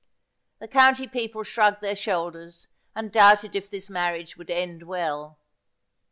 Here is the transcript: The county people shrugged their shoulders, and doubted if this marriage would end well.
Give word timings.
The 0.57 0.67
county 0.67 1.05
people 1.07 1.43
shrugged 1.43 1.81
their 1.81 1.95
shoulders, 1.95 2.67
and 2.95 3.11
doubted 3.11 3.55
if 3.55 3.69
this 3.69 3.87
marriage 3.87 4.35
would 4.35 4.49
end 4.49 4.81
well. 4.81 5.37